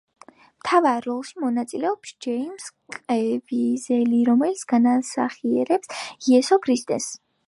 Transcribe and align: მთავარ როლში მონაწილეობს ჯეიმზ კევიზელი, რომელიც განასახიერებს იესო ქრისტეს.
მთავარ 0.61 1.03
როლში 1.07 1.35
მონაწილეობს 1.41 2.13
ჯეიმზ 2.25 2.65
კევიზელი, 2.95 4.21
რომელიც 4.33 4.63
განასახიერებს 4.75 5.93
იესო 6.33 6.59
ქრისტეს. 6.65 7.11